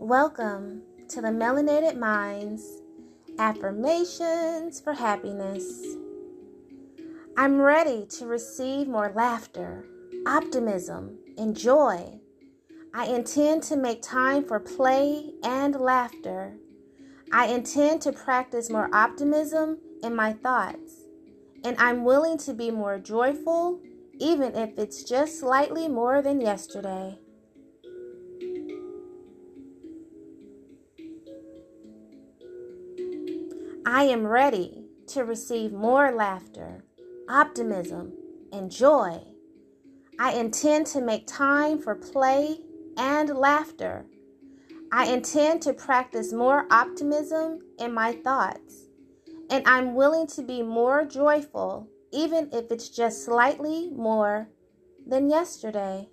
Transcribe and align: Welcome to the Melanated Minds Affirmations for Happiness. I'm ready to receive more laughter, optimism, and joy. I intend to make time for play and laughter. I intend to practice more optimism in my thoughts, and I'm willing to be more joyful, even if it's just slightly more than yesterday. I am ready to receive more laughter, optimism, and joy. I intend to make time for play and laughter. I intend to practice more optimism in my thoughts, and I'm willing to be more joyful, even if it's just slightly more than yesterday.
Welcome 0.00 0.82
to 1.08 1.20
the 1.20 1.28
Melanated 1.28 1.98
Minds 1.98 2.62
Affirmations 3.36 4.80
for 4.80 4.92
Happiness. 4.92 5.64
I'm 7.36 7.60
ready 7.60 8.06
to 8.10 8.26
receive 8.26 8.86
more 8.86 9.10
laughter, 9.12 9.84
optimism, 10.24 11.18
and 11.36 11.56
joy. 11.56 12.20
I 12.94 13.06
intend 13.06 13.64
to 13.64 13.76
make 13.76 14.00
time 14.00 14.44
for 14.44 14.60
play 14.60 15.32
and 15.42 15.74
laughter. 15.74 16.56
I 17.32 17.46
intend 17.46 18.00
to 18.02 18.12
practice 18.12 18.70
more 18.70 18.88
optimism 18.94 19.78
in 20.04 20.14
my 20.14 20.32
thoughts, 20.32 20.92
and 21.64 21.76
I'm 21.76 22.04
willing 22.04 22.38
to 22.38 22.54
be 22.54 22.70
more 22.70 23.00
joyful, 23.00 23.80
even 24.20 24.54
if 24.54 24.78
it's 24.78 25.02
just 25.02 25.40
slightly 25.40 25.88
more 25.88 26.22
than 26.22 26.40
yesterday. 26.40 27.18
I 33.90 34.02
am 34.02 34.26
ready 34.26 34.84
to 35.14 35.24
receive 35.24 35.72
more 35.72 36.12
laughter, 36.12 36.84
optimism, 37.26 38.12
and 38.52 38.70
joy. 38.70 39.22
I 40.20 40.32
intend 40.32 40.88
to 40.88 41.00
make 41.00 41.26
time 41.26 41.80
for 41.80 41.94
play 41.94 42.58
and 42.98 43.30
laughter. 43.30 44.04
I 44.92 45.06
intend 45.06 45.62
to 45.62 45.72
practice 45.72 46.34
more 46.34 46.66
optimism 46.70 47.60
in 47.78 47.94
my 47.94 48.12
thoughts, 48.12 48.88
and 49.48 49.66
I'm 49.66 49.94
willing 49.94 50.26
to 50.26 50.42
be 50.42 50.60
more 50.60 51.06
joyful, 51.06 51.88
even 52.12 52.50
if 52.52 52.70
it's 52.70 52.90
just 52.90 53.24
slightly 53.24 53.90
more 53.96 54.50
than 55.06 55.30
yesterday. 55.30 56.10